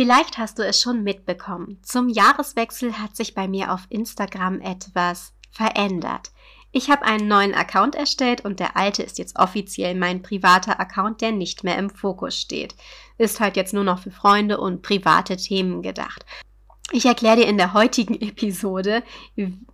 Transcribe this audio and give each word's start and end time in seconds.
Vielleicht 0.00 0.38
hast 0.38 0.58
du 0.58 0.64
es 0.64 0.80
schon 0.80 1.02
mitbekommen. 1.02 1.78
Zum 1.82 2.08
Jahreswechsel 2.08 2.96
hat 2.96 3.14
sich 3.14 3.34
bei 3.34 3.46
mir 3.46 3.70
auf 3.70 3.82
Instagram 3.90 4.62
etwas 4.62 5.34
verändert. 5.50 6.30
Ich 6.72 6.88
habe 6.88 7.02
einen 7.02 7.28
neuen 7.28 7.52
Account 7.52 7.96
erstellt 7.96 8.42
und 8.42 8.60
der 8.60 8.78
alte 8.78 9.02
ist 9.02 9.18
jetzt 9.18 9.38
offiziell 9.38 9.94
mein 9.94 10.22
privater 10.22 10.80
Account, 10.80 11.20
der 11.20 11.32
nicht 11.32 11.64
mehr 11.64 11.76
im 11.76 11.90
Fokus 11.90 12.34
steht. 12.40 12.74
Ist 13.18 13.40
halt 13.40 13.56
jetzt 13.56 13.74
nur 13.74 13.84
noch 13.84 13.98
für 13.98 14.10
Freunde 14.10 14.58
und 14.58 14.80
private 14.80 15.36
Themen 15.36 15.82
gedacht. 15.82 16.24
Ich 16.92 17.04
erkläre 17.04 17.36
dir 17.36 17.46
in 17.46 17.58
der 17.58 17.74
heutigen 17.74 18.14
Episode, 18.22 19.02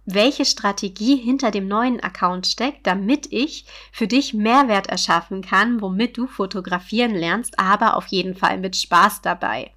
welche 0.06 0.44
Strategie 0.44 1.14
hinter 1.14 1.52
dem 1.52 1.68
neuen 1.68 2.00
Account 2.00 2.48
steckt, 2.48 2.84
damit 2.88 3.28
ich 3.30 3.64
für 3.92 4.08
dich 4.08 4.34
Mehrwert 4.34 4.88
erschaffen 4.88 5.40
kann, 5.40 5.80
womit 5.80 6.16
du 6.18 6.26
fotografieren 6.26 7.14
lernst, 7.14 7.60
aber 7.60 7.96
auf 7.96 8.08
jeden 8.08 8.34
Fall 8.34 8.58
mit 8.58 8.74
Spaß 8.74 9.22
dabei. 9.22 9.70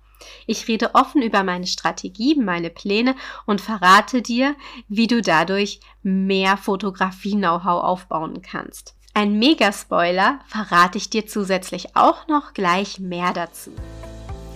Ich 0.47 0.67
rede 0.67 0.95
offen 0.95 1.21
über 1.21 1.43
meine 1.43 1.67
Strategie, 1.67 2.35
meine 2.35 2.70
Pläne 2.70 3.16
und 3.45 3.62
verrate 3.62 4.21
dir, 4.21 4.55
wie 4.88 5.07
du 5.07 5.21
dadurch 5.21 5.80
mehr 6.03 6.57
Fotografie-Know-how 6.57 7.84
aufbauen 7.84 8.41
kannst. 8.41 8.95
Ein 9.13 9.39
Mega-Spoiler 9.39 10.39
verrate 10.47 10.97
ich 10.97 11.09
dir 11.09 11.27
zusätzlich 11.27 11.95
auch 11.95 12.27
noch 12.27 12.53
gleich 12.53 12.99
mehr 12.99 13.34
dazu. 13.34 13.71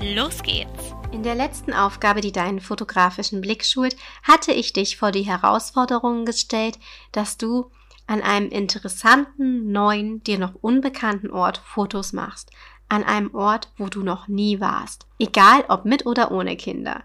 Los 0.00 0.44
geht's! 0.44 0.94
In 1.10 1.24
der 1.24 1.34
letzten 1.34 1.72
Aufgabe, 1.72 2.20
die 2.20 2.30
deinen 2.30 2.60
fotografischen 2.60 3.40
Blick 3.40 3.64
schult, 3.64 3.96
hatte 4.22 4.52
ich 4.52 4.72
dich 4.72 4.96
vor 4.96 5.10
die 5.10 5.22
Herausforderung 5.22 6.24
gestellt, 6.24 6.78
dass 7.10 7.36
du 7.36 7.72
an 8.06 8.22
einem 8.22 8.48
interessanten, 8.50 9.72
neuen, 9.72 10.22
dir 10.22 10.38
noch 10.38 10.54
unbekannten 10.60 11.32
Ort 11.32 11.58
Fotos 11.64 12.12
machst. 12.12 12.52
An 12.88 13.02
einem 13.02 13.34
Ort, 13.34 13.72
wo 13.76 13.88
du 13.88 14.04
noch 14.04 14.28
nie 14.28 14.60
warst. 14.60 15.06
Egal 15.18 15.64
ob 15.68 15.84
mit 15.84 16.06
oder 16.06 16.30
ohne 16.30 16.56
Kinder. 16.56 17.02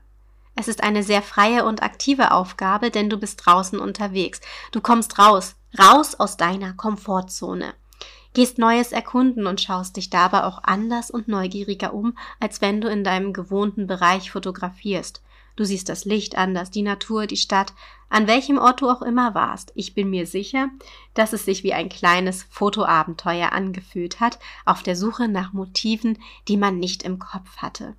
Es 0.55 0.67
ist 0.67 0.83
eine 0.83 1.01
sehr 1.01 1.23
freie 1.23 1.65
und 1.65 1.81
aktive 1.81 2.31
Aufgabe, 2.31 2.91
denn 2.91 3.09
du 3.09 3.17
bist 3.17 3.43
draußen 3.43 3.79
unterwegs. 3.79 4.39
Du 4.71 4.81
kommst 4.81 5.17
raus, 5.17 5.55
raus 5.79 6.13
aus 6.13 6.37
deiner 6.37 6.73
Komfortzone 6.73 7.73
gehst 8.33 8.57
Neues 8.57 8.91
erkunden 8.91 9.47
und 9.47 9.61
schaust 9.61 9.97
dich 9.97 10.09
dabei 10.09 10.43
auch 10.43 10.63
anders 10.63 11.11
und 11.11 11.27
neugieriger 11.27 11.93
um, 11.93 12.17
als 12.39 12.61
wenn 12.61 12.81
du 12.81 12.89
in 12.89 13.03
deinem 13.03 13.33
gewohnten 13.33 13.87
Bereich 13.87 14.31
fotografierst. 14.31 15.21
Du 15.55 15.63
siehst 15.63 15.87
das 15.89 16.05
Licht 16.05 16.35
anders, 16.35 16.71
die 16.71 16.81
Natur, 16.81 17.27
die 17.27 17.37
Stadt, 17.37 17.73
an 18.09 18.27
welchem 18.27 18.57
Ort 18.57 18.81
du 18.81 18.89
auch 18.89 19.03
immer 19.03 19.35
warst. 19.35 19.71
Ich 19.75 19.93
bin 19.93 20.09
mir 20.09 20.25
sicher, 20.25 20.69
dass 21.13 21.33
es 21.33 21.45
sich 21.45 21.63
wie 21.63 21.73
ein 21.73 21.89
kleines 21.89 22.43
Fotoabenteuer 22.49 23.51
angefühlt 23.51 24.19
hat, 24.19 24.39
auf 24.65 24.81
der 24.81 24.95
Suche 24.95 25.27
nach 25.27 25.53
Motiven, 25.53 26.17
die 26.47 26.57
man 26.57 26.79
nicht 26.79 27.03
im 27.03 27.19
Kopf 27.19 27.57
hatte. 27.57 27.95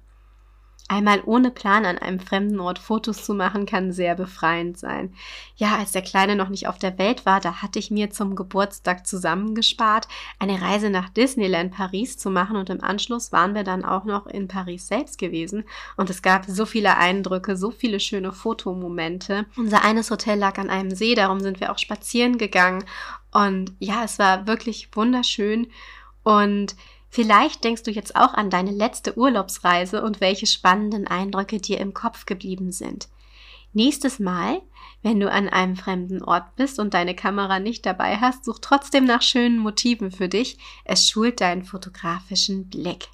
Einmal 0.86 1.22
ohne 1.24 1.50
Plan 1.50 1.86
an 1.86 1.96
einem 1.96 2.20
fremden 2.20 2.60
Ort 2.60 2.78
Fotos 2.78 3.24
zu 3.24 3.32
machen, 3.32 3.64
kann 3.64 3.90
sehr 3.90 4.14
befreiend 4.14 4.78
sein. 4.78 5.14
Ja, 5.56 5.76
als 5.78 5.92
der 5.92 6.02
Kleine 6.02 6.36
noch 6.36 6.50
nicht 6.50 6.68
auf 6.68 6.78
der 6.78 6.98
Welt 6.98 7.24
war, 7.24 7.40
da 7.40 7.62
hatte 7.62 7.78
ich 7.78 7.90
mir 7.90 8.10
zum 8.10 8.36
Geburtstag 8.36 9.06
zusammengespart, 9.06 10.08
eine 10.38 10.60
Reise 10.60 10.90
nach 10.90 11.08
Disneyland 11.08 11.72
Paris 11.72 12.18
zu 12.18 12.28
machen 12.28 12.56
und 12.56 12.68
im 12.68 12.84
Anschluss 12.84 13.32
waren 13.32 13.54
wir 13.54 13.64
dann 13.64 13.82
auch 13.82 14.04
noch 14.04 14.26
in 14.26 14.46
Paris 14.46 14.86
selbst 14.86 15.18
gewesen 15.18 15.64
und 15.96 16.10
es 16.10 16.20
gab 16.20 16.44
so 16.44 16.66
viele 16.66 16.98
Eindrücke, 16.98 17.56
so 17.56 17.70
viele 17.70 17.98
schöne 17.98 18.32
Fotomomente. 18.32 19.46
Unser 19.56 19.84
eines 19.86 20.10
Hotel 20.10 20.38
lag 20.38 20.58
an 20.58 20.68
einem 20.68 20.90
See, 20.90 21.14
darum 21.14 21.40
sind 21.40 21.60
wir 21.60 21.72
auch 21.72 21.78
spazieren 21.78 22.36
gegangen 22.36 22.84
und 23.32 23.72
ja, 23.78 24.04
es 24.04 24.18
war 24.18 24.46
wirklich 24.46 24.90
wunderschön 24.94 25.68
und 26.24 26.76
Vielleicht 27.14 27.62
denkst 27.62 27.84
du 27.84 27.92
jetzt 27.92 28.16
auch 28.16 28.34
an 28.34 28.50
deine 28.50 28.72
letzte 28.72 29.16
Urlaubsreise 29.16 30.02
und 30.02 30.20
welche 30.20 30.48
spannenden 30.48 31.06
Eindrücke 31.06 31.60
dir 31.60 31.78
im 31.78 31.94
Kopf 31.94 32.26
geblieben 32.26 32.72
sind. 32.72 33.06
Nächstes 33.72 34.18
Mal, 34.18 34.60
wenn 35.04 35.20
du 35.20 35.30
an 35.30 35.48
einem 35.48 35.76
fremden 35.76 36.24
Ort 36.24 36.56
bist 36.56 36.80
und 36.80 36.92
deine 36.92 37.14
Kamera 37.14 37.60
nicht 37.60 37.86
dabei 37.86 38.16
hast, 38.16 38.44
such 38.44 38.58
trotzdem 38.60 39.04
nach 39.04 39.22
schönen 39.22 39.58
Motiven 39.58 40.10
für 40.10 40.28
dich. 40.28 40.58
Es 40.84 41.08
schult 41.08 41.40
deinen 41.40 41.62
fotografischen 41.62 42.68
Blick. 42.68 43.06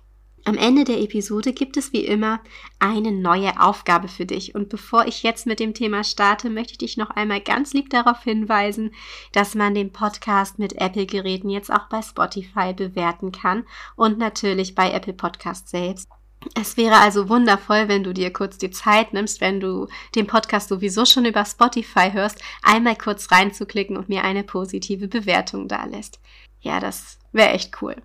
Am 0.44 0.56
Ende 0.56 0.84
der 0.84 1.00
Episode 1.00 1.52
gibt 1.52 1.76
es 1.76 1.92
wie 1.92 2.04
immer 2.04 2.40
eine 2.78 3.12
neue 3.12 3.60
Aufgabe 3.60 4.08
für 4.08 4.24
dich. 4.24 4.54
Und 4.54 4.70
bevor 4.70 5.06
ich 5.06 5.22
jetzt 5.22 5.46
mit 5.46 5.60
dem 5.60 5.74
Thema 5.74 6.02
starte, 6.02 6.48
möchte 6.48 6.72
ich 6.72 6.78
dich 6.78 6.96
noch 6.96 7.10
einmal 7.10 7.40
ganz 7.40 7.74
lieb 7.74 7.90
darauf 7.90 8.22
hinweisen, 8.24 8.92
dass 9.32 9.54
man 9.54 9.74
den 9.74 9.92
Podcast 9.92 10.58
mit 10.58 10.72
Apple-Geräten 10.72 11.50
jetzt 11.50 11.70
auch 11.70 11.88
bei 11.90 12.00
Spotify 12.00 12.72
bewerten 12.72 13.32
kann 13.32 13.66
und 13.96 14.18
natürlich 14.18 14.74
bei 14.74 14.90
Apple 14.90 15.12
Podcast 15.12 15.68
selbst. 15.68 16.08
Es 16.54 16.78
wäre 16.78 16.96
also 16.96 17.28
wundervoll, 17.28 17.88
wenn 17.88 18.02
du 18.02 18.14
dir 18.14 18.32
kurz 18.32 18.56
die 18.56 18.70
Zeit 18.70 19.12
nimmst, 19.12 19.42
wenn 19.42 19.60
du 19.60 19.88
den 20.14 20.26
Podcast 20.26 20.70
sowieso 20.70 21.04
schon 21.04 21.26
über 21.26 21.44
Spotify 21.44 22.12
hörst, 22.12 22.42
einmal 22.62 22.96
kurz 22.96 23.30
reinzuklicken 23.30 23.98
und 23.98 24.08
mir 24.08 24.24
eine 24.24 24.42
positive 24.42 25.06
Bewertung 25.06 25.68
da 25.68 25.84
lässt. 25.84 26.18
Ja, 26.62 26.80
das 26.80 27.18
wäre 27.32 27.50
echt 27.50 27.82
cool. 27.82 27.96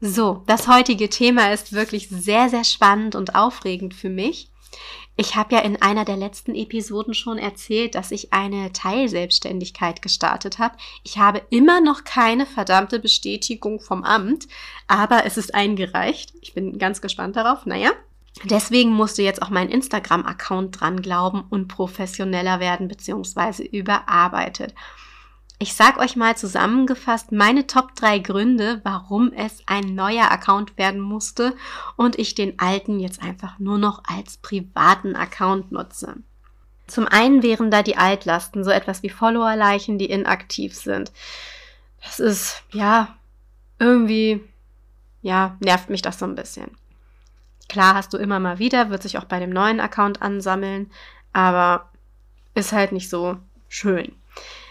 So, 0.00 0.42
das 0.46 0.68
heutige 0.68 1.08
Thema 1.08 1.52
ist 1.52 1.72
wirklich 1.72 2.08
sehr, 2.08 2.48
sehr 2.48 2.64
spannend 2.64 3.14
und 3.14 3.34
aufregend 3.34 3.94
für 3.94 4.10
mich. 4.10 4.50
Ich 5.18 5.34
habe 5.34 5.54
ja 5.54 5.62
in 5.62 5.80
einer 5.80 6.04
der 6.04 6.18
letzten 6.18 6.54
Episoden 6.54 7.14
schon 7.14 7.38
erzählt, 7.38 7.94
dass 7.94 8.10
ich 8.10 8.34
eine 8.34 8.72
Teilselbstständigkeit 8.74 10.02
gestartet 10.02 10.58
habe. 10.58 10.76
Ich 11.04 11.16
habe 11.16 11.40
immer 11.48 11.80
noch 11.80 12.04
keine 12.04 12.44
verdammte 12.44 12.98
Bestätigung 12.98 13.80
vom 13.80 14.04
Amt, 14.04 14.46
aber 14.86 15.24
es 15.24 15.38
ist 15.38 15.54
eingereicht. 15.54 16.34
Ich 16.42 16.52
bin 16.52 16.78
ganz 16.78 17.00
gespannt 17.00 17.36
darauf. 17.36 17.64
Naja, 17.64 17.92
Deswegen 18.44 18.90
musste 18.90 19.22
jetzt 19.22 19.40
auch 19.40 19.48
mein 19.48 19.70
Instagram-Account 19.70 20.80
dran 20.80 21.00
glauben 21.00 21.44
und 21.48 21.68
professioneller 21.68 22.60
werden 22.60 22.86
bzw. 22.86 23.64
überarbeitet. 23.64 24.74
Ich 25.58 25.72
sag 25.72 25.96
euch 25.96 26.16
mal 26.16 26.36
zusammengefasst 26.36 27.32
meine 27.32 27.66
Top 27.66 27.94
3 27.94 28.18
Gründe, 28.18 28.82
warum 28.84 29.32
es 29.32 29.62
ein 29.64 29.94
neuer 29.94 30.30
Account 30.30 30.76
werden 30.76 31.00
musste 31.00 31.54
und 31.96 32.18
ich 32.18 32.34
den 32.34 32.58
alten 32.58 33.00
jetzt 33.00 33.22
einfach 33.22 33.58
nur 33.58 33.78
noch 33.78 34.02
als 34.04 34.36
privaten 34.36 35.16
Account 35.16 35.72
nutze. 35.72 36.16
Zum 36.86 37.08
einen 37.08 37.42
wären 37.42 37.70
da 37.70 37.82
die 37.82 37.96
Altlasten, 37.96 38.64
so 38.64 38.70
etwas 38.70 39.02
wie 39.02 39.08
Followerleichen, 39.08 39.98
die 39.98 40.10
inaktiv 40.10 40.74
sind. 40.74 41.10
Das 42.02 42.20
ist, 42.20 42.62
ja, 42.72 43.16
irgendwie, 43.78 44.44
ja, 45.22 45.56
nervt 45.60 45.88
mich 45.88 46.02
das 46.02 46.18
so 46.18 46.26
ein 46.26 46.34
bisschen. 46.34 46.70
Klar 47.68 47.94
hast 47.94 48.12
du 48.12 48.18
immer 48.18 48.38
mal 48.38 48.58
wieder, 48.58 48.90
wird 48.90 49.02
sich 49.02 49.16
auch 49.16 49.24
bei 49.24 49.40
dem 49.40 49.50
neuen 49.50 49.80
Account 49.80 50.20
ansammeln, 50.20 50.90
aber 51.32 51.88
ist 52.54 52.72
halt 52.72 52.92
nicht 52.92 53.08
so 53.08 53.38
schön. 53.68 54.12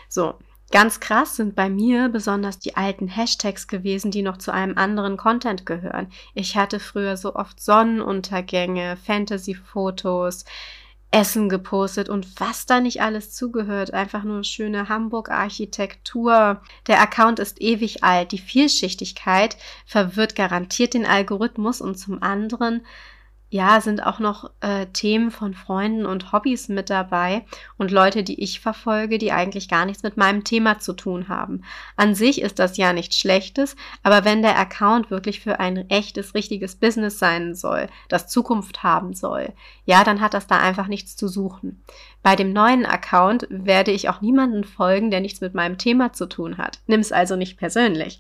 So, 0.08 0.36
Ganz 0.72 1.00
krass 1.00 1.36
sind 1.36 1.56
bei 1.56 1.70
mir 1.70 2.10
besonders 2.10 2.60
die 2.60 2.76
alten 2.76 3.08
Hashtags 3.08 3.68
gewesen, 3.68 4.12
die 4.12 4.24
noch 4.24 4.38
zu 4.38 4.52
einem 4.52 4.78
anderen 4.78 5.16
Content 5.16 5.66
gehören. 5.66 6.08
Ich 6.34 6.58
hatte 6.58 6.80
früher 6.80 7.18
so 7.18 7.36
oft 7.36 7.62
Sonnenuntergänge, 7.62 8.98
Fantasy-Fotos, 8.98 10.44
Essen 11.12 11.48
gepostet 11.48 12.10
und 12.10 12.42
was 12.42 12.66
da 12.66 12.82
nicht 12.82 13.02
alles 13.02 13.32
zugehört. 13.32 13.94
Einfach 13.94 14.24
nur 14.24 14.44
schöne 14.44 14.90
Hamburg-Architektur. 14.90 16.62
Der 16.88 17.02
Account 17.02 17.40
ist 17.40 17.62
ewig 17.62 18.04
alt. 18.04 18.34
Die 18.34 18.38
Vielschichtigkeit 18.38 19.56
verwirrt 19.86 20.36
garantiert 20.36 20.94
den 20.94 21.06
Algorithmus 21.06 21.80
und 21.80 21.96
zum 21.96 22.22
anderen 22.22 22.86
ja, 23.56 23.80
sind 23.80 24.06
auch 24.06 24.20
noch 24.20 24.52
äh, 24.60 24.86
Themen 24.88 25.32
von 25.32 25.54
Freunden 25.54 26.06
und 26.06 26.34
Hobbys 26.34 26.68
mit 26.68 26.90
dabei 26.90 27.46
und 27.78 27.90
Leute, 27.90 28.22
die 28.22 28.44
ich 28.44 28.60
verfolge, 28.60 29.18
die 29.18 29.32
eigentlich 29.32 29.70
gar 29.70 29.86
nichts 29.86 30.04
mit 30.04 30.18
meinem 30.18 30.44
Thema 30.44 30.80
zu 30.80 30.92
tun 30.92 31.30
haben. 31.30 31.64
An 31.96 32.16
sich 32.16 32.42
ist 32.42 32.60
das 32.60 32.76
ja 32.76 32.92
nichts 32.92 33.18
Schlechtes, 33.18 33.78
aber 34.04 34.26
wenn 34.26 34.42
der 34.42 34.60
Account 34.60 35.10
wirklich 35.10 35.40
für 35.40 35.62
ein 35.62 35.90
echtes, 35.90 36.36
richtiges 36.36 36.76
Business 36.76 37.18
sein 37.18 37.56
soll, 37.56 37.88
das 38.10 38.28
Zukunft 38.28 38.84
haben 38.84 39.14
soll, 39.14 39.54
ja, 39.86 40.04
dann 40.04 40.20
hat 40.20 40.34
das 40.34 40.48
da 40.48 40.60
einfach 40.60 40.88
nichts 40.88 41.16
zu 41.16 41.30
suchen. 41.30 41.82
Bei 42.24 42.36
dem 42.36 42.52
neuen 42.52 42.86
Account 42.86 43.48
werde 43.50 43.92
ich 43.92 44.10
auch 44.10 44.20
niemanden 44.20 44.66
folgen, 44.66 45.12
der 45.12 45.22
nichts 45.22 45.40
mit 45.40 45.54
meinem 45.54 45.78
Thema 45.78 46.12
zu 46.12 46.26
tun 46.26 46.58
hat. 46.58 46.80
Nimm 46.88 47.00
es 47.00 47.14
also 47.14 47.38
nicht 47.38 47.58
persönlich. 47.58 48.20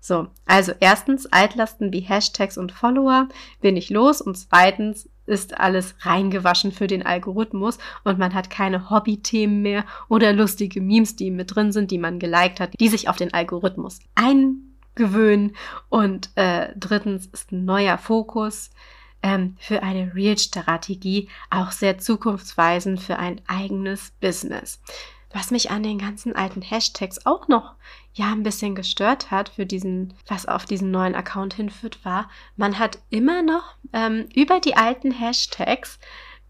So, 0.00 0.28
also 0.46 0.72
erstens 0.80 1.26
Altlasten 1.26 1.92
wie 1.92 2.00
Hashtags 2.00 2.56
und 2.56 2.72
Follower 2.72 3.28
bin 3.60 3.76
ich 3.76 3.90
los 3.90 4.22
und 4.22 4.36
zweitens 4.36 5.08
ist 5.26 5.60
alles 5.60 5.94
reingewaschen 6.00 6.72
für 6.72 6.86
den 6.86 7.04
Algorithmus 7.04 7.78
und 8.02 8.18
man 8.18 8.34
hat 8.34 8.50
keine 8.50 8.90
Hobby-Themen 8.90 9.60
mehr 9.62 9.84
oder 10.08 10.32
lustige 10.32 10.80
Memes, 10.80 11.16
die 11.16 11.30
mit 11.30 11.54
drin 11.54 11.70
sind, 11.70 11.90
die 11.90 11.98
man 11.98 12.18
geliked 12.18 12.60
hat, 12.60 12.72
die 12.80 12.88
sich 12.88 13.08
auf 13.08 13.16
den 13.16 13.32
Algorithmus 13.32 14.00
eingewöhnen. 14.14 15.54
Und 15.90 16.30
äh, 16.34 16.72
drittens 16.76 17.26
ist 17.26 17.52
ein 17.52 17.66
neuer 17.66 17.98
Fokus 17.98 18.70
ähm, 19.22 19.56
für 19.60 19.82
eine 19.82 20.14
Real-Strategie, 20.14 21.28
auch 21.50 21.72
sehr 21.72 21.98
zukunftsweisend 21.98 23.00
für 23.00 23.18
ein 23.18 23.40
eigenes 23.46 24.12
Business. 24.20 24.80
Was 25.32 25.50
mich 25.50 25.70
an 25.70 25.82
den 25.82 25.98
ganzen 25.98 26.34
alten 26.34 26.62
Hashtags 26.62 27.24
auch 27.24 27.46
noch 27.48 27.74
ja 28.12 28.32
ein 28.32 28.42
bisschen 28.42 28.74
gestört 28.74 29.30
hat 29.30 29.50
für 29.50 29.64
diesen, 29.64 30.14
was 30.26 30.46
auf 30.46 30.64
diesen 30.64 30.90
neuen 30.90 31.14
Account 31.14 31.54
hinführt, 31.54 32.04
war, 32.04 32.28
man 32.56 32.78
hat 32.78 32.98
immer 33.10 33.42
noch 33.42 33.76
ähm, 33.92 34.28
über 34.34 34.58
die 34.60 34.76
alten 34.76 35.12
Hashtags 35.12 35.98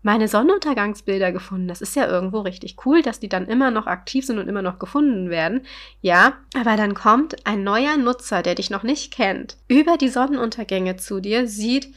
meine 0.03 0.29
Sonnenuntergangsbilder 0.29 1.31
gefunden. 1.31 1.69
Das 1.69 1.82
ist 1.82 1.94
ja 1.94 2.06
irgendwo 2.06 2.41
richtig 2.41 2.87
cool, 2.87 3.03
dass 3.03 3.21
die 3.21 3.29
dann 3.29 3.47
immer 3.47 3.71
noch 3.71 3.87
aktiv 3.87 4.25
sind 4.25 4.38
und 4.38 4.49
immer 4.49 4.62
noch 4.62 4.79
gefunden 4.79 5.29
werden. 5.29 5.67
Ja, 6.00 6.38
aber 6.59 6.76
dann 6.76 6.94
kommt 6.94 7.47
ein 7.47 7.62
neuer 7.65 7.97
Nutzer, 7.99 8.43
der 8.43 8.55
dich 8.55 8.71
noch 8.71 8.83
nicht 8.83 9.12
kennt, 9.12 9.59
über 9.69 9.97
die 9.99 10.09
Sonnenuntergänge 10.09 10.97
zu 10.97 11.21
dir, 11.21 11.47
sieht, 11.47 11.93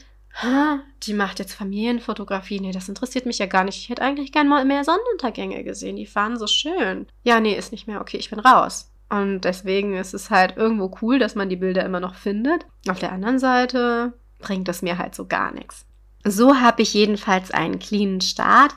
die 1.04 1.14
macht 1.14 1.38
jetzt 1.38 1.54
Familienfotografie. 1.54 2.60
Nee, 2.60 2.72
das 2.72 2.88
interessiert 2.88 3.26
mich 3.26 3.38
ja 3.38 3.46
gar 3.46 3.64
nicht. 3.64 3.78
Ich 3.78 3.88
hätte 3.88 4.02
eigentlich 4.02 4.32
gern 4.32 4.48
mal 4.48 4.64
mehr 4.64 4.84
Sonnenuntergänge 4.84 5.62
gesehen. 5.62 5.96
Die 5.96 6.06
fahren 6.06 6.38
so 6.38 6.46
schön. 6.46 7.06
Ja, 7.22 7.40
nee, 7.40 7.54
ist 7.54 7.72
nicht 7.72 7.86
mehr 7.86 8.00
okay. 8.00 8.16
Ich 8.16 8.30
bin 8.30 8.40
raus. 8.40 8.90
Und 9.08 9.42
deswegen 9.42 9.96
ist 9.96 10.14
es 10.14 10.30
halt 10.30 10.56
irgendwo 10.56 10.96
cool, 11.02 11.18
dass 11.18 11.34
man 11.34 11.48
die 11.48 11.56
Bilder 11.56 11.84
immer 11.84 12.00
noch 12.00 12.16
findet. 12.16 12.66
Auf 12.88 12.98
der 12.98 13.12
anderen 13.12 13.38
Seite 13.38 14.14
bringt 14.40 14.68
es 14.68 14.82
mir 14.82 14.98
halt 14.98 15.14
so 15.14 15.26
gar 15.26 15.52
nichts. 15.52 15.86
So 16.24 16.56
habe 16.56 16.82
ich 16.82 16.94
jedenfalls 16.94 17.50
einen 17.50 17.78
cleanen 17.78 18.20
Start 18.20 18.74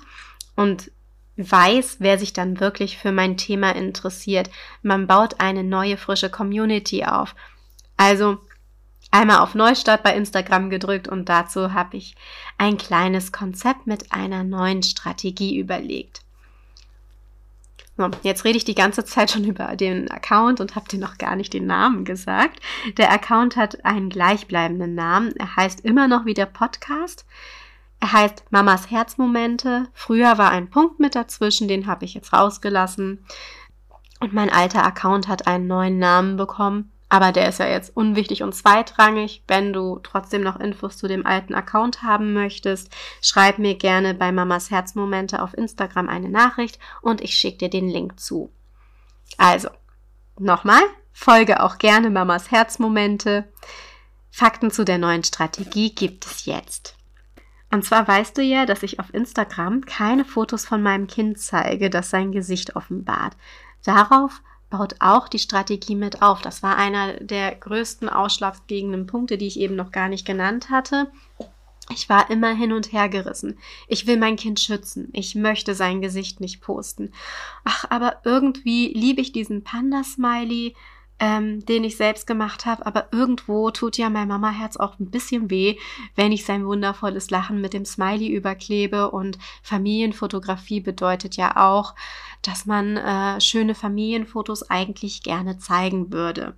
und 0.55 0.91
weiß, 1.37 1.97
wer 1.99 2.19
sich 2.19 2.33
dann 2.33 2.59
wirklich 2.59 2.97
für 2.97 3.11
mein 3.11 3.37
Thema 3.37 3.71
interessiert. 3.71 4.49
Man 4.81 5.07
baut 5.07 5.39
eine 5.39 5.63
neue, 5.63 5.97
frische 5.97 6.29
Community 6.29 7.05
auf. 7.05 7.35
Also 7.95 8.39
einmal 9.11 9.39
auf 9.39 9.55
Neustart 9.55 10.03
bei 10.03 10.15
Instagram 10.15 10.69
gedrückt 10.69 11.07
und 11.07 11.29
dazu 11.29 11.73
habe 11.73 11.97
ich 11.97 12.15
ein 12.57 12.77
kleines 12.77 13.31
Konzept 13.31 13.87
mit 13.87 14.11
einer 14.11 14.43
neuen 14.43 14.83
Strategie 14.83 15.57
überlegt. 15.57 16.21
So, 17.97 18.11
jetzt 18.21 18.45
rede 18.45 18.57
ich 18.57 18.65
die 18.65 18.75
ganze 18.75 19.05
Zeit 19.05 19.31
schon 19.31 19.43
über 19.43 19.75
den 19.75 20.11
Account 20.11 20.61
und 20.61 20.75
habe 20.75 20.87
dir 20.87 20.99
noch 20.99 21.17
gar 21.17 21.35
nicht 21.35 21.53
den 21.53 21.65
Namen 21.65 22.05
gesagt. 22.05 22.59
Der 22.97 23.11
Account 23.11 23.55
hat 23.55 23.83
einen 23.85 24.09
gleichbleibenden 24.09 24.93
Namen. 24.93 25.35
Er 25.35 25.55
heißt 25.55 25.81
immer 25.81 26.07
noch 26.07 26.25
wie 26.25 26.35
der 26.35 26.45
Podcast. 26.45 27.25
Er 27.99 28.13
heißt 28.13 28.43
Mamas 28.51 28.91
Herzmomente. 28.91 29.87
Früher 29.93 30.37
war 30.37 30.51
ein 30.51 30.69
Punkt 30.69 30.99
mit 30.99 31.15
dazwischen, 31.15 31.67
den 31.67 31.87
habe 31.87 32.05
ich 32.05 32.13
jetzt 32.13 32.33
rausgelassen. 32.33 33.25
Und 34.19 34.33
mein 34.33 34.51
alter 34.51 34.85
Account 34.85 35.27
hat 35.27 35.47
einen 35.47 35.65
neuen 35.65 35.97
Namen 35.97 36.37
bekommen. 36.37 36.91
Aber 37.09 37.31
der 37.31 37.47
ist 37.47 37.59
ja 37.59 37.67
jetzt 37.67 37.95
unwichtig 37.95 38.43
und 38.43 38.53
zweitrangig. 38.53 39.43
Wenn 39.47 39.71
du 39.71 39.99
trotzdem 40.03 40.41
noch 40.41 40.59
Infos 40.59 40.97
zu 40.97 41.07
dem 41.07 41.25
alten 41.25 41.55
Account 41.55 42.03
haben 42.03 42.33
möchtest, 42.33 42.93
schreib 43.21 43.59
mir 43.59 43.75
gerne 43.75 44.13
bei 44.13 44.31
Mamas 44.31 44.71
Herzmomente 44.71 45.41
auf 45.41 45.53
Instagram 45.53 46.09
eine 46.09 46.29
Nachricht 46.29 46.79
und 47.01 47.21
ich 47.21 47.33
schicke 47.33 47.59
dir 47.59 47.69
den 47.69 47.87
Link 47.87 48.19
zu. 48.19 48.51
Also, 49.37 49.69
nochmal, 50.37 50.81
folge 51.13 51.63
auch 51.63 51.77
gerne 51.77 52.09
Mamas 52.09 52.51
Herzmomente. 52.51 53.45
Fakten 54.29 54.69
zu 54.69 54.83
der 54.83 54.97
neuen 54.97 55.23
Strategie 55.23 55.95
gibt 55.95 56.25
es 56.25 56.45
jetzt. 56.45 56.95
Und 57.71 57.83
zwar 57.83 58.07
weißt 58.07 58.37
du 58.37 58.41
ja, 58.41 58.65
dass 58.65 58.83
ich 58.83 58.99
auf 58.99 59.13
Instagram 59.13 59.85
keine 59.85 60.25
Fotos 60.25 60.65
von 60.65 60.81
meinem 60.81 61.07
Kind 61.07 61.39
zeige, 61.39 61.89
das 61.89 62.09
sein 62.09 62.31
Gesicht 62.31 62.75
offenbart. 62.75 63.35
Darauf 63.83 64.41
baut 64.69 64.95
auch 64.99 65.27
die 65.27 65.39
Strategie 65.39 65.95
mit 65.95 66.21
auf. 66.21 66.41
Das 66.41 66.63
war 66.63 66.77
einer 66.77 67.13
der 67.13 67.55
größten 67.55 68.09
ausschlaggebenden 68.09 69.07
Punkte, 69.07 69.37
die 69.37 69.47
ich 69.47 69.59
eben 69.59 69.75
noch 69.75 69.91
gar 69.91 70.09
nicht 70.09 70.25
genannt 70.25 70.69
hatte. 70.69 71.11
Ich 71.93 72.09
war 72.09 72.29
immer 72.29 72.53
hin 72.53 72.73
und 72.73 72.91
her 72.91 73.07
gerissen. 73.07 73.57
Ich 73.87 74.07
will 74.07 74.17
mein 74.17 74.35
Kind 74.35 74.59
schützen. 74.59 75.09
Ich 75.13 75.35
möchte 75.35 75.73
sein 75.73 76.01
Gesicht 76.01 76.41
nicht 76.41 76.59
posten. 76.59 77.13
Ach, 77.63 77.85
aber 77.89 78.17
irgendwie 78.25 78.91
liebe 78.93 79.21
ich 79.21 79.31
diesen 79.31 79.63
Panda-Smiley 79.63 80.75
ähm, 81.19 81.65
den 81.65 81.83
ich 81.83 81.97
selbst 81.97 82.27
gemacht 82.27 82.65
habe, 82.65 82.85
aber 82.85 83.07
irgendwo 83.11 83.71
tut 83.71 83.97
ja 83.97 84.09
mein 84.09 84.27
Mama-Herz 84.27 84.77
auch 84.77 84.99
ein 84.99 85.09
bisschen 85.09 85.49
weh, 85.49 85.77
wenn 86.15 86.31
ich 86.31 86.45
sein 86.45 86.65
wundervolles 86.65 87.29
Lachen 87.29 87.61
mit 87.61 87.73
dem 87.73 87.85
Smiley 87.85 88.27
überklebe 88.27 89.11
und 89.11 89.37
Familienfotografie 89.63 90.79
bedeutet 90.79 91.37
ja 91.37 91.57
auch, 91.57 91.95
dass 92.41 92.65
man 92.65 92.97
äh, 92.97 93.41
schöne 93.41 93.75
Familienfotos 93.75 94.69
eigentlich 94.69 95.23
gerne 95.23 95.57
zeigen 95.57 96.11
würde. 96.11 96.55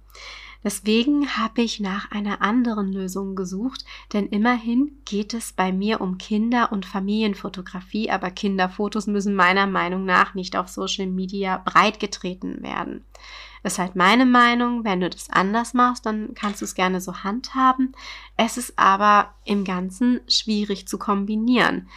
Deswegen 0.61 1.37
habe 1.37 1.61
ich 1.61 1.79
nach 1.79 2.11
einer 2.11 2.41
anderen 2.41 2.91
Lösung 2.91 3.35
gesucht, 3.35 3.85
denn 4.11 4.27
immerhin 4.27 4.91
geht 5.05 5.33
es 5.33 5.53
bei 5.53 5.71
mir 5.71 6.01
um 6.01 6.17
Kinder- 6.17 6.73
und 6.73 6.85
Familienfotografie, 6.85 8.11
aber 8.11 8.29
Kinderfotos 8.29 9.07
müssen 9.07 9.35
meiner 9.35 9.67
Meinung 9.67 10.03
nach 10.03 10.33
nicht 10.33 10.57
auf 10.57 10.67
Social 10.67 11.07
Media 11.07 11.61
breitgetreten 11.63 12.61
werden. 12.61 13.05
Ist 13.63 13.79
halt 13.79 13.95
meine 13.95 14.25
Meinung. 14.25 14.83
Wenn 14.83 15.01
du 15.01 15.09
das 15.09 15.29
anders 15.29 15.73
machst, 15.73 16.05
dann 16.05 16.33
kannst 16.33 16.61
du 16.61 16.65
es 16.65 16.75
gerne 16.75 17.01
so 17.01 17.23
handhaben. 17.23 17.93
Es 18.37 18.57
ist 18.57 18.77
aber 18.77 19.33
im 19.45 19.63
Ganzen 19.63 20.21
schwierig 20.27 20.87
zu 20.87 20.97
kombinieren. 20.97 21.87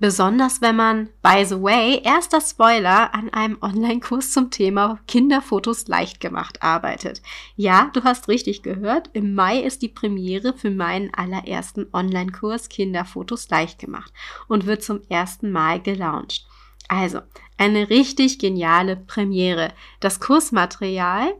Besonders 0.00 0.60
wenn 0.60 0.76
man, 0.76 1.08
by 1.22 1.44
the 1.44 1.60
way, 1.60 2.00
erster 2.04 2.40
Spoiler, 2.40 3.12
an 3.14 3.30
einem 3.30 3.58
Online-Kurs 3.60 4.30
zum 4.30 4.50
Thema 4.50 5.00
Kinderfotos 5.08 5.88
leicht 5.88 6.20
gemacht 6.20 6.62
arbeitet. 6.62 7.20
Ja, 7.56 7.90
du 7.92 8.04
hast 8.04 8.28
richtig 8.28 8.62
gehört. 8.62 9.10
Im 9.12 9.34
Mai 9.34 9.58
ist 9.58 9.82
die 9.82 9.88
Premiere 9.88 10.54
für 10.54 10.70
meinen 10.70 11.12
allerersten 11.14 11.86
Online-Kurs 11.92 12.68
Kinderfotos 12.68 13.48
leicht 13.48 13.80
gemacht 13.80 14.12
und 14.46 14.66
wird 14.66 14.84
zum 14.84 15.00
ersten 15.08 15.50
Mal 15.50 15.82
gelauncht. 15.82 16.46
Also, 16.88 17.20
eine 17.58 17.90
richtig 17.90 18.38
geniale 18.38 18.96
Premiere. 18.96 19.72
Das 20.00 20.20
Kursmaterial 20.20 21.34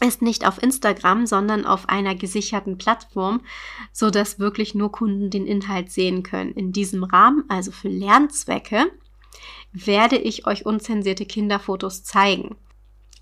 ist 0.00 0.22
nicht 0.22 0.46
auf 0.46 0.62
Instagram, 0.62 1.26
sondern 1.26 1.66
auf 1.66 1.88
einer 1.88 2.14
gesicherten 2.14 2.78
Plattform, 2.78 3.42
so 3.92 4.10
dass 4.10 4.38
wirklich 4.38 4.74
nur 4.74 4.92
Kunden 4.92 5.30
den 5.30 5.46
Inhalt 5.46 5.90
sehen 5.90 6.22
können. 6.22 6.52
In 6.52 6.72
diesem 6.72 7.04
Rahmen, 7.04 7.44
also 7.48 7.70
für 7.70 7.88
Lernzwecke, 7.88 8.90
werde 9.72 10.16
ich 10.16 10.46
euch 10.46 10.66
unzensierte 10.66 11.26
Kinderfotos 11.26 12.02
zeigen. 12.02 12.56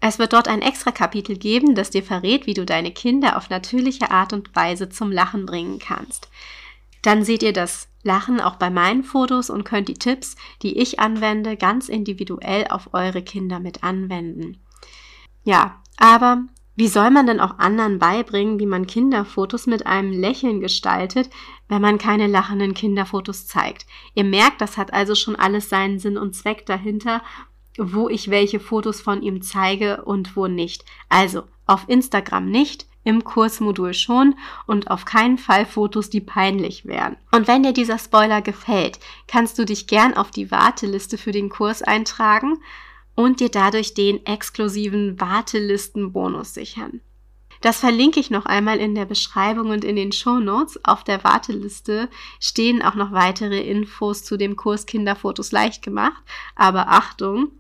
Es 0.00 0.19
wird 0.20 0.33
dort 0.33 0.47
ein 0.47 0.62
extra 0.62 0.92
Kapitel 0.92 1.37
geben, 1.37 1.75
das 1.75 1.90
dir 1.90 2.04
verrät, 2.04 2.47
wie 2.47 2.54
du 2.54 2.64
deine 2.64 2.92
Kinder 2.92 3.37
auf 3.37 3.50
natürliche 3.50 4.12
Art 4.12 4.33
und 4.33 4.54
Weise 4.54 4.88
zum 4.88 5.11
Lachen 5.11 5.45
bringen 5.45 5.80
kannst. 5.80 6.28
Dann 7.08 7.24
seht 7.24 7.42
ihr 7.42 7.54
das 7.54 7.88
Lachen 8.02 8.38
auch 8.38 8.56
bei 8.56 8.68
meinen 8.68 9.02
Fotos 9.02 9.48
und 9.48 9.64
könnt 9.64 9.88
die 9.88 9.94
Tipps, 9.94 10.36
die 10.60 10.76
ich 10.76 11.00
anwende, 11.00 11.56
ganz 11.56 11.88
individuell 11.88 12.66
auf 12.68 12.92
eure 12.92 13.22
Kinder 13.22 13.60
mit 13.60 13.82
anwenden. 13.82 14.58
Ja, 15.42 15.82
aber 15.96 16.42
wie 16.76 16.88
soll 16.88 17.10
man 17.10 17.26
denn 17.26 17.40
auch 17.40 17.58
anderen 17.58 17.98
beibringen, 17.98 18.58
wie 18.60 18.66
man 18.66 18.86
Kinderfotos 18.86 19.66
mit 19.66 19.86
einem 19.86 20.12
Lächeln 20.12 20.60
gestaltet, 20.60 21.30
wenn 21.66 21.80
man 21.80 21.96
keine 21.96 22.26
lachenden 22.26 22.74
Kinderfotos 22.74 23.46
zeigt? 23.46 23.86
Ihr 24.12 24.24
merkt, 24.24 24.60
das 24.60 24.76
hat 24.76 24.92
also 24.92 25.14
schon 25.14 25.34
alles 25.34 25.70
seinen 25.70 25.98
Sinn 25.98 26.18
und 26.18 26.36
Zweck 26.36 26.66
dahinter, 26.66 27.22
wo 27.78 28.10
ich 28.10 28.28
welche 28.28 28.60
Fotos 28.60 29.00
von 29.00 29.22
ihm 29.22 29.40
zeige 29.40 30.04
und 30.04 30.36
wo 30.36 30.46
nicht. 30.46 30.84
Also 31.08 31.44
auf 31.64 31.88
Instagram 31.88 32.50
nicht, 32.50 32.86
im 33.08 33.24
Kursmodul 33.24 33.94
schon 33.94 34.34
und 34.66 34.90
auf 34.90 35.06
keinen 35.06 35.38
Fall 35.38 35.64
Fotos, 35.64 36.10
die 36.10 36.20
peinlich 36.20 36.84
wären. 36.84 37.16
Und 37.32 37.48
wenn 37.48 37.62
dir 37.62 37.72
dieser 37.72 37.98
Spoiler 37.98 38.42
gefällt, 38.42 39.00
kannst 39.26 39.58
du 39.58 39.64
dich 39.64 39.86
gern 39.86 40.14
auf 40.14 40.30
die 40.30 40.50
Warteliste 40.50 41.16
für 41.16 41.32
den 41.32 41.48
Kurs 41.48 41.82
eintragen 41.82 42.58
und 43.14 43.40
dir 43.40 43.48
dadurch 43.48 43.94
den 43.94 44.24
exklusiven 44.26 45.18
Wartelistenbonus 45.18 46.52
sichern. 46.52 47.00
Das 47.62 47.80
verlinke 47.80 48.20
ich 48.20 48.30
noch 48.30 48.44
einmal 48.44 48.78
in 48.78 48.94
der 48.94 49.06
Beschreibung 49.06 49.70
und 49.70 49.84
in 49.84 49.96
den 49.96 50.12
Show 50.12 50.38
Notes. 50.38 50.78
Auf 50.84 51.02
der 51.02 51.24
Warteliste 51.24 52.08
stehen 52.38 52.82
auch 52.82 52.94
noch 52.94 53.10
weitere 53.10 53.60
Infos 53.60 54.22
zu 54.22 54.36
dem 54.36 54.54
Kurs 54.54 54.86
Kinderfotos 54.86 55.50
leicht 55.50 55.82
gemacht. 55.82 56.22
Aber 56.54 56.88
Achtung, 56.88 57.50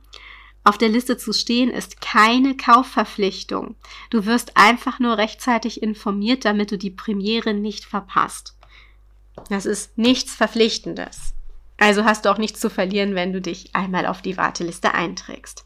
auf 0.68 0.76
der 0.76 0.90
Liste 0.90 1.16
zu 1.16 1.32
stehen 1.32 1.70
ist 1.70 2.00
keine 2.02 2.56
Kaufverpflichtung. 2.56 3.76
Du 4.10 4.26
wirst 4.26 4.56
einfach 4.56 4.98
nur 5.00 5.16
rechtzeitig 5.16 5.82
informiert, 5.82 6.44
damit 6.44 6.70
du 6.70 6.76
die 6.76 6.90
Premiere 6.90 7.54
nicht 7.54 7.86
verpasst. 7.86 8.54
Das 9.48 9.64
ist 9.64 9.96
nichts 9.96 10.34
Verpflichtendes. 10.34 11.32
Also 11.78 12.04
hast 12.04 12.24
du 12.24 12.30
auch 12.30 12.38
nichts 12.38 12.60
zu 12.60 12.68
verlieren, 12.68 13.14
wenn 13.14 13.32
du 13.32 13.40
dich 13.40 13.74
einmal 13.74 14.04
auf 14.04 14.20
die 14.20 14.36
Warteliste 14.36 14.92
einträgst. 14.92 15.64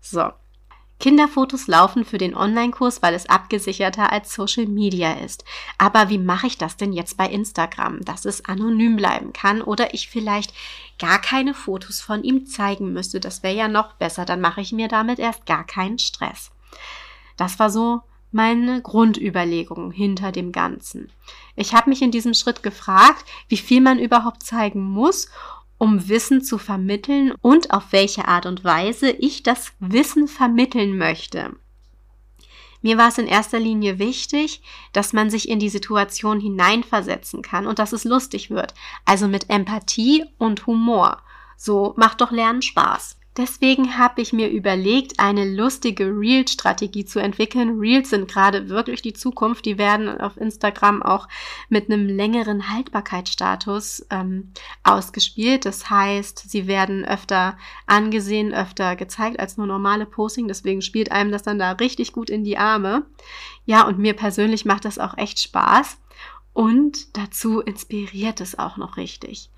So. 0.00 0.30
Kinderfotos 1.00 1.68
laufen 1.68 2.04
für 2.04 2.18
den 2.18 2.34
Online-Kurs, 2.34 3.02
weil 3.02 3.14
es 3.14 3.28
abgesicherter 3.28 4.12
als 4.12 4.34
Social 4.34 4.66
Media 4.66 5.12
ist. 5.12 5.44
Aber 5.78 6.08
wie 6.08 6.18
mache 6.18 6.48
ich 6.48 6.58
das 6.58 6.76
denn 6.76 6.92
jetzt 6.92 7.16
bei 7.16 7.28
Instagram, 7.28 8.04
dass 8.04 8.24
es 8.24 8.44
anonym 8.44 8.96
bleiben 8.96 9.32
kann 9.32 9.62
oder 9.62 9.94
ich 9.94 10.08
vielleicht 10.08 10.52
gar 10.98 11.20
keine 11.20 11.54
Fotos 11.54 12.00
von 12.00 12.24
ihm 12.24 12.46
zeigen 12.46 12.92
müsste? 12.92 13.20
Das 13.20 13.42
wäre 13.42 13.54
ja 13.54 13.68
noch 13.68 13.94
besser, 13.94 14.24
dann 14.24 14.40
mache 14.40 14.60
ich 14.60 14.72
mir 14.72 14.88
damit 14.88 15.18
erst 15.18 15.46
gar 15.46 15.64
keinen 15.64 15.98
Stress. 15.98 16.50
Das 17.36 17.58
war 17.60 17.70
so 17.70 18.02
meine 18.30 18.82
Grundüberlegung 18.82 19.90
hinter 19.90 20.32
dem 20.32 20.52
Ganzen. 20.52 21.10
Ich 21.56 21.74
habe 21.74 21.88
mich 21.88 22.02
in 22.02 22.10
diesem 22.10 22.34
Schritt 22.34 22.62
gefragt, 22.62 23.24
wie 23.48 23.56
viel 23.56 23.80
man 23.80 23.98
überhaupt 23.98 24.42
zeigen 24.42 24.82
muss, 24.82 25.28
um 25.78 26.08
Wissen 26.08 26.42
zu 26.42 26.58
vermitteln 26.58 27.32
und 27.40 27.72
auf 27.72 27.92
welche 27.92 28.26
Art 28.26 28.46
und 28.46 28.64
Weise 28.64 29.10
ich 29.10 29.42
das 29.42 29.72
Wissen 29.78 30.28
vermitteln 30.28 30.98
möchte. 30.98 31.56
Mir 32.80 32.96
war 32.96 33.08
es 33.08 33.18
in 33.18 33.26
erster 33.26 33.58
Linie 33.58 33.98
wichtig, 33.98 34.62
dass 34.92 35.12
man 35.12 35.30
sich 35.30 35.48
in 35.48 35.58
die 35.58 35.68
Situation 35.68 36.40
hineinversetzen 36.40 37.42
kann 37.42 37.66
und 37.66 37.78
dass 37.78 37.92
es 37.92 38.04
lustig 38.04 38.50
wird, 38.50 38.74
also 39.04 39.26
mit 39.26 39.50
Empathie 39.50 40.24
und 40.38 40.66
Humor. 40.66 41.22
So 41.56 41.94
macht 41.96 42.20
doch 42.20 42.30
Lernen 42.30 42.62
Spaß. 42.62 43.17
Deswegen 43.38 43.96
habe 43.96 44.20
ich 44.20 44.32
mir 44.32 44.50
überlegt, 44.50 45.20
eine 45.20 45.48
lustige 45.48 46.06
Reel-Strategie 46.06 47.04
zu 47.04 47.20
entwickeln. 47.20 47.78
Reels 47.78 48.10
sind 48.10 48.26
gerade 48.26 48.68
wirklich 48.68 49.00
die 49.00 49.12
Zukunft. 49.12 49.64
Die 49.64 49.78
werden 49.78 50.20
auf 50.20 50.36
Instagram 50.36 51.04
auch 51.04 51.28
mit 51.68 51.88
einem 51.88 52.08
längeren 52.08 52.68
Haltbarkeitsstatus 52.68 54.04
ähm, 54.10 54.52
ausgespielt. 54.82 55.66
Das 55.66 55.88
heißt, 55.88 56.50
sie 56.50 56.66
werden 56.66 57.04
öfter 57.04 57.56
angesehen, 57.86 58.52
öfter 58.52 58.96
gezeigt 58.96 59.38
als 59.38 59.56
nur 59.56 59.68
normale 59.68 60.04
Posting. 60.04 60.48
Deswegen 60.48 60.82
spielt 60.82 61.12
einem 61.12 61.30
das 61.30 61.44
dann 61.44 61.60
da 61.60 61.70
richtig 61.70 62.12
gut 62.12 62.30
in 62.30 62.42
die 62.42 62.58
Arme. 62.58 63.06
Ja, 63.66 63.86
und 63.86 64.00
mir 64.00 64.14
persönlich 64.14 64.64
macht 64.64 64.84
das 64.84 64.98
auch 64.98 65.16
echt 65.16 65.38
Spaß. 65.38 66.00
Und 66.52 67.16
dazu 67.16 67.60
inspiriert 67.60 68.40
es 68.40 68.58
auch 68.58 68.78
noch 68.78 68.96
richtig. 68.96 69.48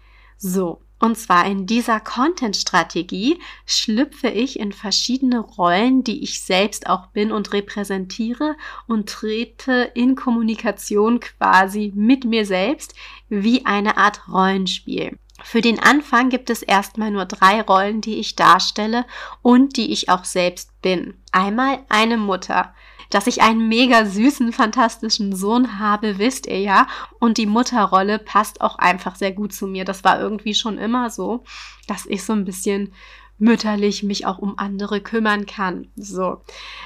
So, 0.43 0.81
und 0.99 1.19
zwar 1.19 1.45
in 1.45 1.67
dieser 1.67 2.01
Content-Strategie 2.01 3.39
schlüpfe 3.67 4.29
ich 4.29 4.59
in 4.59 4.73
verschiedene 4.73 5.39
Rollen, 5.41 6.03
die 6.03 6.23
ich 6.23 6.43
selbst 6.43 6.89
auch 6.89 7.09
bin 7.09 7.31
und 7.31 7.53
repräsentiere 7.53 8.57
und 8.87 9.11
trete 9.11 9.91
in 9.95 10.17
Kommunikation 10.17 11.21
quasi 11.21 11.93
mit 11.95 12.25
mir 12.25 12.47
selbst 12.47 12.95
wie 13.29 13.67
eine 13.67 13.99
Art 13.99 14.29
Rollenspiel. 14.29 15.19
Für 15.43 15.61
den 15.61 15.79
Anfang 15.79 16.31
gibt 16.31 16.49
es 16.49 16.63
erstmal 16.63 17.11
nur 17.11 17.27
drei 17.27 17.61
Rollen, 17.61 18.01
die 18.01 18.17
ich 18.17 18.35
darstelle 18.35 19.05
und 19.43 19.77
die 19.77 19.93
ich 19.93 20.09
auch 20.09 20.25
selbst 20.25 20.71
bin. 20.81 21.15
Einmal 21.33 21.81
eine 21.91 22.17
Mutter, 22.17 22.75
dass 23.11 23.27
ich 23.27 23.43
einen 23.43 23.69
mega 23.69 24.07
süßen, 24.07 24.53
fantastischen 24.53 25.35
Sohn 25.35 25.79
habe, 25.79 26.19
wisst 26.19 26.47
ihr 26.47 26.61
ja. 26.61 26.87
Und 27.19 27.39
die 27.39 27.47
Mutterrolle 27.47 28.19
passt 28.19 28.61
auch 28.61 28.77
einfach 28.79 29.17
sehr 29.17 29.33
gut 29.33 29.53
zu 29.53 29.67
mir. 29.67 29.85
Das 29.85 30.05
war 30.05 30.21
irgendwie 30.21 30.55
schon 30.55 30.79
immer 30.79 31.11
so, 31.11 31.45
dass 31.87 32.07
ich 32.07 32.25
so 32.25 32.33
ein 32.33 32.45
bisschen 32.45 32.93
mütterlich 33.41 34.03
mich 34.03 34.27
auch 34.27 34.39
um 34.39 34.59
andere 34.59 35.01
kümmern 35.01 35.47
kann. 35.47 35.89
So. 35.97 36.43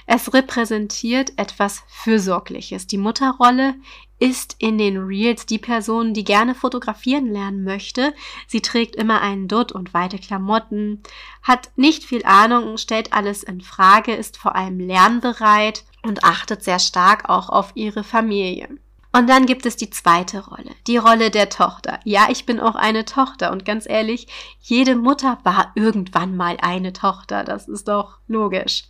Es 0.07 0.33
repräsentiert 0.33 1.33
etwas 1.37 1.83
Fürsorgliches. 1.89 2.87
Die 2.87 2.97
Mutterrolle 2.97 3.75
ist 4.21 4.57
in 4.61 4.79
den 4.79 4.97
Reels 4.97 5.45
die 5.45 5.59
Person, 5.59 6.15
die 6.15 6.25
gerne 6.25 6.55
fotografieren 6.55 7.27
lernen 7.27 7.65
möchte. 7.65 8.15
Sie 8.47 8.63
trägt 8.63 8.95
immer 8.95 9.21
einen 9.21 9.49
Dutt 9.49 9.73
und 9.73 9.93
weite 9.93 10.19
Klamotten, 10.19 11.03
hat 11.43 11.71
nicht 11.77 12.05
viel 12.05 12.25
Ahnung, 12.25 12.79
stellt 12.79 13.13
alles 13.13 13.43
in 13.43 13.61
Frage, 13.61 14.15
ist 14.15 14.37
vor 14.39 14.55
allem 14.55 14.79
lernbereit 14.79 15.85
und 16.05 16.25
achtet 16.25 16.63
sehr 16.63 16.79
stark 16.79 17.29
auch 17.29 17.49
auf 17.49 17.73
ihre 17.75 18.05
Familie. 18.05 18.69
Und 19.13 19.29
dann 19.29 19.47
gibt 19.47 19.65
es 19.65 19.77
die 19.77 19.91
zweite 19.91 20.45
Rolle, 20.45 20.73
die 20.89 20.97
Rolle 20.97 21.31
der 21.31 21.49
Tochter. 21.49 22.01
Ja, 22.05 22.27
ich 22.31 22.47
bin 22.47 22.59
auch 22.59 22.75
eine 22.75 23.05
Tochter 23.05 23.53
und 23.53 23.65
ganz 23.65 23.89
ehrlich, 23.89 24.27
jede 24.61 24.97
Mutter 24.97 25.39
war 25.45 25.71
irgendwann 25.77 26.37
mal 26.37 26.57
eine 26.61 26.93
Tochter, 26.93 27.45
das 27.45 27.69
ist 27.69 27.87
doch 27.87 28.19
logisch. 28.27 28.85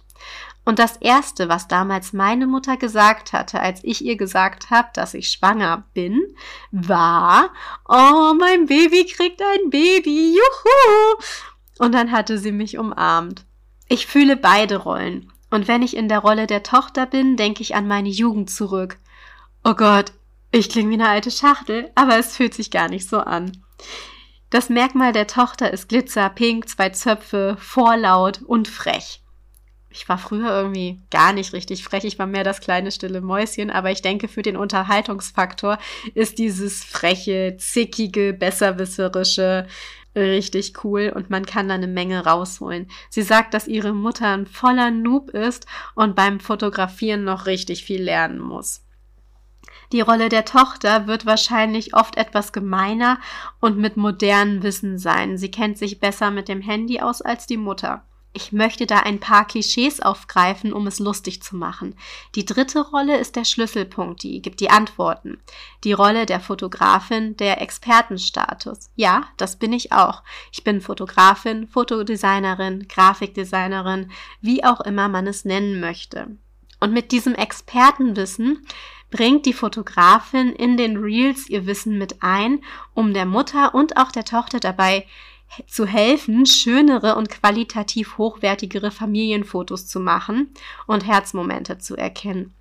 Und 0.64 0.78
das 0.78 0.97
Erste, 0.97 1.50
was 1.50 1.68
damals 1.68 2.14
meine 2.14 2.47
Mutter 2.47 2.78
gesagt 2.78 3.35
hatte, 3.35 3.61
als 3.61 3.80
ich 3.85 4.02
ihr 4.02 4.16
gesagt 4.16 4.71
habe, 4.71 4.88
dass 4.94 5.12
ich 5.12 5.28
schwanger 5.28 5.85
bin, 5.92 6.23
war, 6.71 7.50
oh, 7.87 8.33
mein 8.38 8.64
Baby 8.64 9.04
kriegt 9.04 9.42
ein 9.42 9.68
Baby, 9.68 10.37
juhu! 10.37 11.23
Und 11.78 11.92
dann 11.92 12.12
hatte 12.12 12.38
sie 12.38 12.52
mich 12.52 12.78
umarmt. 12.78 13.44
Ich 13.88 14.06
fühle 14.06 14.37
beide 14.37 14.76
Rollen. 14.76 15.30
Und 15.54 15.68
wenn 15.68 15.82
ich 15.82 15.96
in 15.96 16.08
der 16.08 16.18
Rolle 16.18 16.49
der 16.49 16.64
Tochter 16.64 17.06
bin, 17.06 17.37
denke 17.37 17.62
ich 17.62 17.76
an 17.76 17.87
meine 17.87 18.08
Jugend 18.08 18.50
zurück. 18.50 18.99
Oh 19.62 19.75
Gott, 19.75 20.11
ich 20.50 20.68
klinge 20.68 20.90
wie 20.90 20.94
eine 20.94 21.08
alte 21.08 21.30
Schachtel, 21.30 21.92
aber 21.94 22.18
es 22.18 22.37
fühlt 22.37 22.54
sich 22.54 22.73
gar 22.73 22.88
nicht 22.88 23.08
so 23.08 23.20
an. 23.20 23.52
Das 24.50 24.68
Merkmal 24.68 25.12
der 25.12 25.28
Tochter 25.28 25.73
ist 25.73 25.88
Glitzer, 25.88 26.28
Pink, 26.28 26.68
zwei 26.68 26.88
Zöpfe, 26.88 27.56
vorlaut 27.56 28.42
und 28.42 28.66
frech. 28.66 29.23
Ich 29.90 30.08
war 30.08 30.18
früher 30.18 30.50
irgendwie 30.50 31.00
gar 31.12 31.32
nicht 31.32 31.52
richtig 31.52 31.84
frech, 31.84 32.02
ich 32.02 32.18
war 32.18 32.26
mehr 32.26 32.42
das 32.42 32.61
kleine 32.61 32.90
stille 32.90 33.20
Mäuschen, 33.20 33.70
aber 33.70 33.92
ich 33.92 34.02
denke, 34.02 34.26
für 34.26 34.42
den 34.42 34.56
Unterhaltungsfaktor 34.56 35.78
ist 36.14 36.38
dieses 36.38 36.82
freche, 36.82 37.56
zickige, 37.58 38.32
besserwisserische 38.32 39.68
richtig 40.14 40.85
cool 40.85 41.12
und 41.14 41.30
man 41.30 41.44
kann 41.47 41.68
da 41.68 41.75
eine 41.75 41.87
Menge 41.87 42.25
rausholen. 42.25 42.88
Sie 43.11 43.23
sagt, 43.23 43.54
dass 43.54 43.68
ihre 43.68 43.92
Mutter 43.92 44.28
ein 44.28 44.47
voller 44.47 44.90
Noob 44.90 45.30
ist 45.30 45.66
und 45.94 46.14
beim 46.14 46.40
Fotografieren 46.40 47.25
noch 47.25 47.47
richtig 47.47 47.85
viel 47.85 48.02
lernen 48.02 48.38
muss. 48.40 48.85
Die 49.92 50.00
Rolle 50.00 50.28
der 50.28 50.44
Tochter 50.44 51.06
wird 51.06 51.26
wahrscheinlich 51.26 51.94
oft 51.94 52.16
etwas 52.16 52.52
gemeiner 52.52 53.18
und 53.61 53.78
mit 53.78 53.97
modernem 53.97 54.62
Wissen 54.62 54.99
sein. 54.99 55.38
Sie 55.38 55.50
kennt 55.50 55.78
sich 55.78 56.00
besser 56.00 56.30
mit 56.30 56.49
dem 56.49 56.61
Handy 56.61 57.00
aus 57.00 57.23
als 57.23 57.47
die 57.47 57.56
Mutter. 57.56 58.04
Ich 58.36 58.50
möchte 58.50 58.84
da 58.84 58.98
ein 58.98 59.20
paar 59.20 59.46
Klischees 59.46 60.00
aufgreifen, 60.00 60.72
um 60.72 60.88
es 60.88 60.98
lustig 60.98 61.40
zu 61.40 61.54
machen. 61.54 61.94
Die 62.34 62.44
dritte 62.44 62.80
Rolle 62.80 63.16
ist 63.16 63.36
der 63.36 63.44
Schlüsselpunkt, 63.44 64.24
die 64.24 64.42
gibt 64.42 64.58
die 64.58 64.70
Antworten. 64.70 65.38
Die 65.84 65.92
Rolle 65.92 66.26
der 66.26 66.40
Fotografin, 66.40 67.36
der 67.36 67.62
Expertenstatus. 67.62 68.90
Ja, 68.96 69.28
das 69.36 69.56
bin 69.56 69.72
ich 69.72 69.92
auch. 69.92 70.24
Ich 70.50 70.64
bin 70.64 70.80
Fotografin, 70.80 71.68
Fotodesignerin, 71.68 72.88
Grafikdesignerin, 72.88 74.10
wie 74.40 74.64
auch 74.64 74.80
immer 74.80 75.08
man 75.08 75.28
es 75.28 75.44
nennen 75.44 75.78
möchte. 75.78 76.26
Und 76.80 76.92
mit 76.92 77.12
diesem 77.12 77.36
Expertenwissen 77.36 78.66
bringt 79.12 79.46
die 79.46 79.52
Fotografin 79.52 80.52
in 80.52 80.76
den 80.76 80.96
Reels 80.96 81.48
ihr 81.48 81.66
Wissen 81.66 81.98
mit 81.98 82.20
ein, 82.20 82.64
um 82.94 83.14
der 83.14 83.26
Mutter 83.26 83.76
und 83.76 83.96
auch 83.96 84.10
der 84.10 84.24
Tochter 84.24 84.58
dabei 84.58 85.06
zu 85.66 85.87
helfen, 85.87 86.46
schönere 86.46 87.16
und 87.16 87.28
qualitativ 87.28 88.18
hochwertigere 88.18 88.90
Familienfotos 88.90 89.87
zu 89.87 90.00
machen 90.00 90.50
und 90.87 91.06
Herzmomente 91.06 91.78
zu 91.78 91.96
erkennen. 91.96 92.54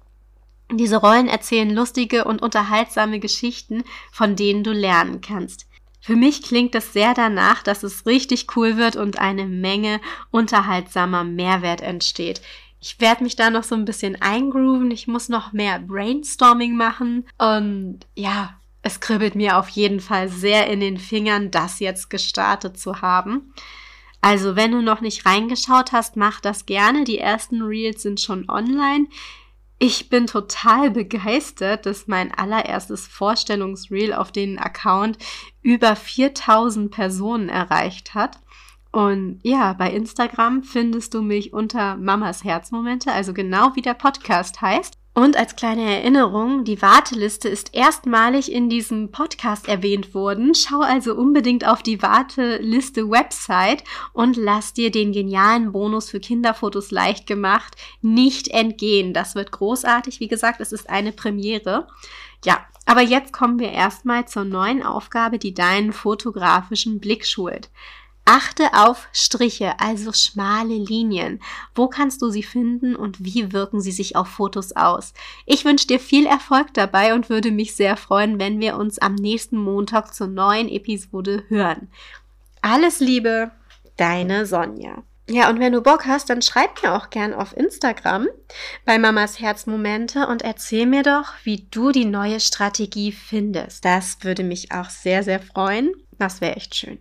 Diese 0.72 0.98
Rollen 0.98 1.28
erzählen 1.28 1.70
lustige 1.70 2.26
und 2.26 2.42
unterhaltsame 2.42 3.20
Geschichten, 3.20 3.84
von 4.12 4.36
denen 4.36 4.64
du 4.64 4.72
lernen 4.72 5.22
kannst. 5.22 5.68
Für 6.00 6.16
mich 6.16 6.42
klingt 6.42 6.76
es 6.76 6.92
sehr 6.92 7.14
danach, 7.14 7.64
dass 7.64 7.84
es 7.84 8.06
richtig 8.06 8.58
cool 8.58 8.76
wird 8.76 8.96
und 8.96 9.20
eine 9.20 9.46
Menge 9.46 10.02
unterhaltsamer 10.32 11.24
Mehrwert 11.24 11.82
entsteht. 11.82 12.42
Ich 12.82 13.00
werde 13.00 13.24
mich 13.24 13.38
da 13.38 13.50
noch 13.50 13.64
so 13.64 13.76
ein 13.76 13.86
bisschen 13.86 14.22
eingrooven. 14.22 14.92
Ich 14.92 15.08
muss 15.08 15.30
noch 15.30 15.54
mehr 15.54 15.80
Brainstorming 15.80 16.76
machen. 16.76 17.26
Und 17.38 18.00
ja, 18.16 18.60
es 18.84 19.00
kribbelt 19.00 19.34
mir 19.34 19.58
auf 19.58 19.70
jeden 19.70 20.02
Fall 20.02 20.30
sehr 20.30 20.68
in 20.70 20.82
den 20.82 20.98
Fingern, 20.98 21.50
das 21.50 21.80
jetzt 21.80 22.10
gestartet 22.10 22.78
zu 22.78 23.02
haben. 23.02 23.54
Also, 24.22 24.56
wenn 24.56 24.72
du 24.72 24.82
noch 24.82 25.02
nicht 25.02 25.26
reingeschaut 25.26 25.92
hast, 25.94 26.16
mach 26.18 26.42
das 26.42 26.66
gerne. 26.66 27.06
Die 27.06 27.18
ersten 27.18 27.62
Reels 27.62 28.04
sind 28.04 28.22
schon 28.22 28.50
online. 28.50 29.08
Ich 29.80 30.10
bin 30.10 30.28
total 30.28 30.92
begeistert, 30.92 31.86
dass 31.86 32.08
mein 32.08 32.34
allererstes 32.34 33.08
Vorstellungsreel 33.08 34.14
auf 34.14 34.32
den 34.32 34.60
Account 34.60 35.18
über 35.62 35.96
4000 35.96 36.92
Personen 36.92 37.50
erreicht 37.50 38.14
hat. 38.14 38.40
Und 38.92 39.40
ja, 39.44 39.74
bei 39.74 39.92
Instagram 39.92 40.64
findest 40.64 41.14
du 41.14 41.22
mich 41.22 41.52
unter 41.52 41.98
Mamas 41.98 42.44
Herzmomente, 42.44 43.12
also 43.12 43.34
genau 43.34 43.76
wie 43.76 43.82
der 43.82 43.96
Podcast 43.96 44.62
heißt. 44.62 45.03
Und 45.16 45.38
als 45.38 45.56
kleine 45.56 45.84
Erinnerung, 45.84 46.64
die 46.64 46.82
Warteliste 46.82 47.48
ist 47.48 47.76
erstmalig 47.76 48.52
in 48.52 48.68
diesem 48.68 49.12
Podcast 49.12 49.68
erwähnt 49.68 50.16
worden. 50.16 50.56
Schau 50.56 50.82
also 50.82 51.14
unbedingt 51.14 51.68
auf 51.68 51.84
die 51.84 52.02
Warteliste 52.02 53.12
Website 53.12 53.84
und 54.14 54.38
lass 54.38 54.74
dir 54.74 54.90
den 54.90 55.12
genialen 55.12 55.72
Bonus 55.72 56.10
für 56.10 56.20
Kinderfotos 56.20 56.90
leicht 56.90 57.28
gemacht 57.28 57.76
nicht 58.02 58.48
entgehen. 58.48 59.14
Das 59.14 59.36
wird 59.36 59.52
großartig. 59.52 60.20
Wie 60.20 60.28
gesagt, 60.28 60.60
es 60.62 60.72
ist 60.72 60.90
eine 60.90 61.12
Premiere. 61.12 61.88
Ja, 62.44 62.66
aber 62.88 63.02
jetzt 63.02 63.32
kommen 63.32 63.60
wir 63.60 63.72
erstmal 63.72 64.28
zur 64.28 64.46
neuen 64.46 64.82
Aufgabe, 64.82 65.38
die 65.38 65.54
deinen 65.54 65.94
fotografischen 65.94 67.00
Blick 67.00 67.26
schult. 67.28 67.70
Achte 68.26 68.74
auf 68.74 69.10
Striche, 69.12 69.80
also 69.80 70.14
schmale 70.14 70.76
Linien. 70.76 71.42
Wo 71.76 71.90
kannst 71.90 72.22
du 72.22 72.30
sie 72.30 72.44
finden 72.44 72.96
und 72.96 73.24
wie 73.24 73.52
wirken 73.52 73.82
sie 73.82 73.92
sich 73.92 74.16
auf 74.16 74.30
Fotos 74.30 74.72
aus? 74.74 75.14
Ich 75.46 75.66
wünsche 75.66 75.88
dir 75.88 76.00
viel 76.00 76.26
Erfolg 76.26 76.74
dabei 76.74 77.14
und 77.14 77.30
würde 77.30 77.52
mich 77.52 77.76
sehr 77.76 77.98
freuen, 77.98 78.40
wenn 78.40 78.62
wir 78.62 78.78
uns 78.78 78.98
am 78.98 79.16
nächsten 79.16 79.58
Montag 79.58 80.14
zur 80.14 80.28
neuen 80.28 80.70
Episode 80.70 81.44
hören. 81.50 81.90
Alles 82.62 83.02
Liebe, 83.02 83.52
deine 83.98 84.46
Sonja. 84.46 85.04
Ja, 85.30 85.50
und 85.50 85.60
wenn 85.60 85.74
du 85.74 85.82
Bock 85.82 86.06
hast, 86.06 86.30
dann 86.30 86.42
schreib 86.42 86.84
mir 86.84 86.96
auch 86.96 87.10
gern 87.10 87.34
auf 87.34 87.56
Instagram 87.56 88.28
bei 88.86 89.00
Mamas 89.00 89.40
Herzmomente 89.40 90.28
und 90.28 90.42
erzähl 90.42 90.86
mir 90.86 91.04
doch, 91.04 91.34
wie 91.44 91.66
du 91.72 91.92
die 91.92 92.06
neue 92.06 92.40
Strategie 92.40 93.12
findest. 93.14 93.86
Das 93.86 94.18
würde 94.22 94.44
mich 94.44 94.72
auch 94.72 94.90
sehr, 94.90 95.24
sehr 95.24 95.40
freuen. 95.40 95.94
Das 96.20 96.42
wäre 96.42 96.56
echt 96.56 96.76
schön. 96.76 97.00